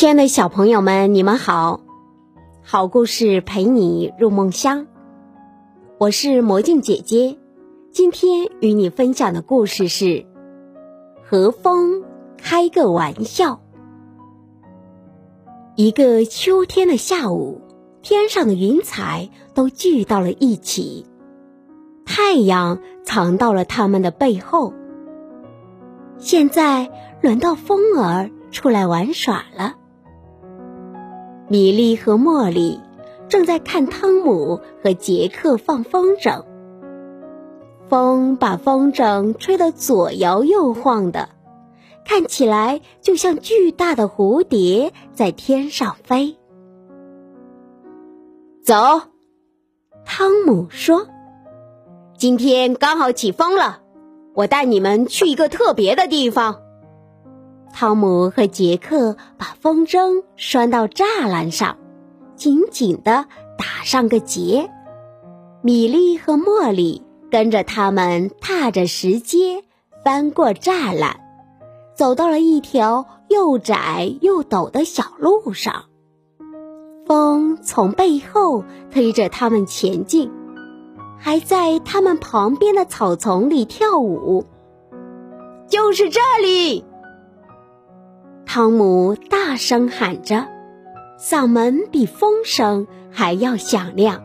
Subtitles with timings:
[0.00, 1.80] 亲爱的小朋友们，你们好！
[2.62, 4.86] 好故事陪你入梦乡，
[5.98, 7.36] 我是魔镜姐姐。
[7.92, 10.04] 今天与你分享的故事是
[11.22, 12.02] 《和风
[12.38, 13.60] 开个玩笑》。
[15.76, 17.60] 一个秋天的下午，
[18.00, 21.04] 天上的云彩都聚到了一起，
[22.06, 24.72] 太阳藏到了他们的背后。
[26.16, 26.90] 现在
[27.20, 29.74] 轮到风儿出来玩耍了。
[31.50, 32.78] 米莉和茉莉
[33.28, 36.44] 正在看汤姆和杰克放风筝，
[37.88, 41.30] 风把风筝吹得左摇右晃的，
[42.04, 46.36] 看起来就像巨大的蝴蝶在天上飞。
[48.62, 48.76] 走，
[50.04, 51.08] 汤姆说
[52.16, 53.80] ：“今天刚好起风了，
[54.34, 56.60] 我带你们去一个特别的地方。”
[57.72, 61.76] 汤姆和杰克把风筝拴到栅栏上，
[62.36, 64.70] 紧紧地打上个结。
[65.62, 69.64] 米莉和茉莉跟着他们踏着石阶，
[70.04, 71.20] 翻过栅栏，
[71.94, 75.84] 走到了一条又窄又陡的小路上。
[77.06, 80.30] 风从背后推着他们前进，
[81.18, 84.46] 还在他们旁边的草丛里跳舞。
[85.68, 86.84] 就是这里！
[88.52, 90.48] 汤姆大声喊着，
[91.20, 94.24] 嗓门比风声还要响亮。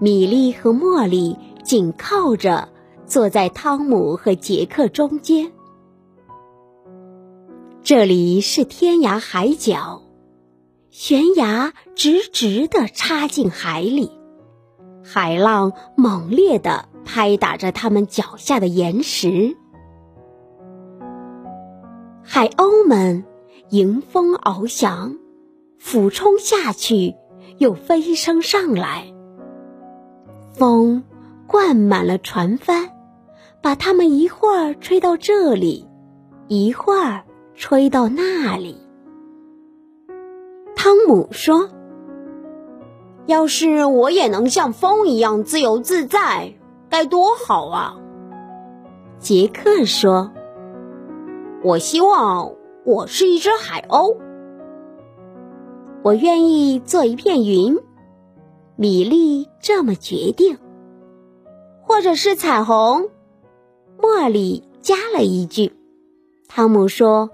[0.00, 2.70] 米莉和茉莉紧靠着
[3.06, 5.52] 坐在汤姆和杰克中间。
[7.84, 10.02] 这里是天涯海角，
[10.90, 14.10] 悬崖直直的插进海里，
[15.04, 19.56] 海浪猛烈的拍打着他们脚下的岩石。
[22.26, 23.22] 海鸥们
[23.68, 25.18] 迎风翱翔，
[25.78, 27.14] 俯冲下去，
[27.58, 29.12] 又飞升上来。
[30.54, 31.04] 风
[31.46, 32.88] 灌满了船帆，
[33.60, 35.86] 把它们一会儿吹到这里，
[36.48, 38.78] 一会儿吹到那里。
[40.74, 41.68] 汤姆说
[43.26, 46.54] ：“要是我也能像风一样自由自在，
[46.88, 47.96] 该多好啊！”
[49.20, 50.32] 杰克说。
[51.64, 54.18] 我希望我是一只海鸥。
[56.02, 57.78] 我愿意做一片云。
[58.76, 60.58] 米粒这么决定，
[61.80, 63.08] 或者是彩虹。
[63.98, 65.72] 茉莉加了一句。
[66.48, 67.30] 汤姆说：“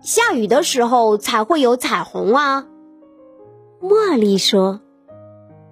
[0.00, 2.68] 下雨的时候才会有彩虹啊。”
[3.82, 4.80] 茉莉说：“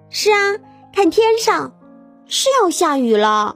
[0.09, 0.57] 是啊，
[0.93, 1.73] 看天上，
[2.25, 3.55] 是要下雨了。”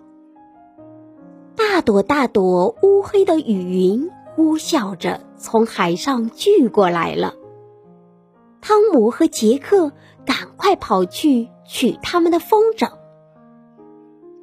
[1.77, 7.35] 大朵大朵乌黑的雨云呼啸着从海上聚过来了。
[8.61, 9.91] 汤姆和杰克
[10.25, 12.89] 赶快跑去取他们的风筝。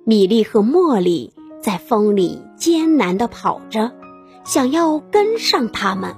[0.04, 3.90] 米莉和茉莉在风里艰难地跑着，
[4.44, 6.14] 想要跟上他们。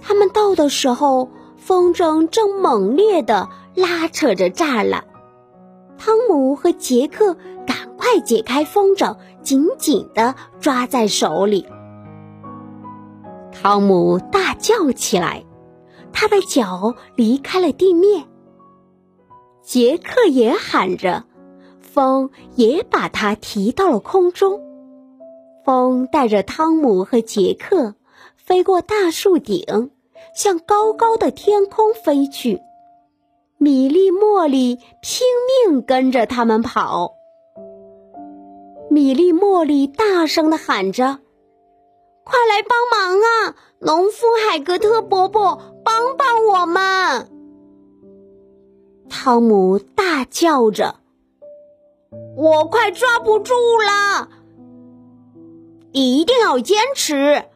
[0.00, 5.04] 他们到的时候，风筝正猛烈地拉扯着栅栏。
[5.96, 7.34] 汤姆和杰克
[7.64, 9.16] 赶快解开风筝。
[9.42, 11.66] 紧紧地抓在手里，
[13.50, 15.44] 汤姆大叫起来，
[16.12, 18.28] 他的脚离开了地面。
[19.62, 21.24] 杰克也喊着，
[21.80, 24.60] 风也把他提到了空中。
[25.64, 27.94] 风带着汤姆和杰克
[28.36, 29.90] 飞过大树顶，
[30.34, 32.60] 向高高的天空飞去。
[33.58, 35.26] 米莉、茉莉拼
[35.68, 37.12] 命跟着他们跑。
[38.92, 41.20] 米莉、茉莉大声的喊着
[42.24, 43.56] ：“快来帮忙啊！
[43.78, 47.30] 农夫海格特伯伯，帮帮我们！”
[49.08, 50.96] 汤姆大叫着
[52.36, 54.28] ：“我快抓不住了！
[55.92, 57.46] 一定要坚持，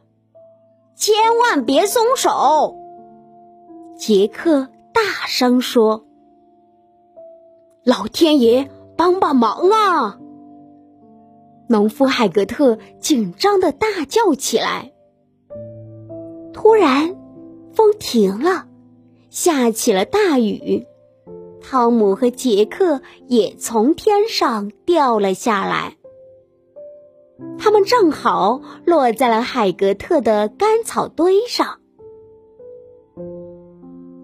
[0.97, 2.75] 千万别松手！”
[3.99, 6.03] 杰克大声说
[7.85, 10.19] ：“老天爷，帮帮忙啊！”
[11.69, 14.93] 农夫海格特紧张的大叫起来。
[16.53, 17.17] 突然，
[17.75, 18.67] 风停了，
[19.31, 20.87] 下起了大雨。
[21.61, 25.97] 汤姆和杰克也从天上掉了下来。
[27.59, 31.81] 他们正好落在了海格特的干草堆上。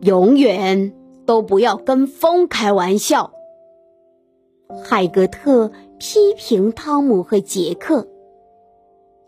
[0.00, 0.94] 永远
[1.26, 3.32] 都不要跟风开玩笑。
[4.84, 5.70] 海格特
[6.04, 8.08] 批评汤姆和杰克，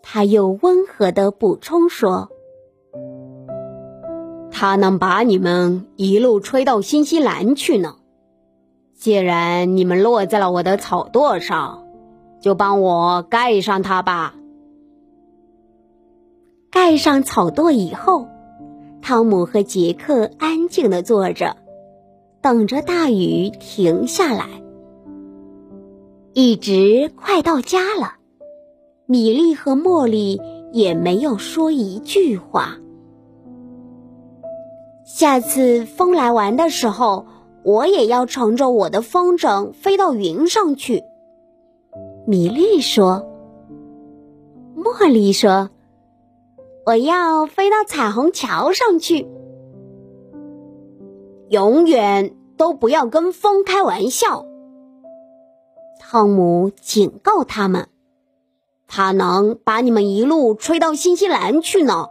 [0.02, 2.32] 他又温和的补充说
[4.50, 7.94] ：“他能把你们一路吹到新西兰去呢。
[8.92, 11.86] 既然你们落在了我的草垛上，
[12.40, 14.34] 就帮我盖上它吧。
[16.72, 18.26] 盖上草垛以后，
[19.00, 21.56] 汤姆和杰克安静的坐着，
[22.42, 24.63] 等着大雨停下来。
[26.34, 28.16] 一直快到家了，
[29.06, 30.40] 米莉和茉莉
[30.72, 32.76] 也没有说一句话。
[35.04, 37.26] 下次风来玩的时候。
[37.64, 41.02] 我也要乘着我的风筝飞到云上去。”
[42.28, 43.26] 米莉说。
[44.76, 45.70] 茉莉说
[46.84, 49.26] ：“我要飞到彩虹桥上去。”
[51.48, 54.44] 永远都不要跟风开玩笑。
[56.14, 57.88] 汤姆警告他们
[58.86, 62.10] ：“他能把你们一路吹到新西兰去呢。”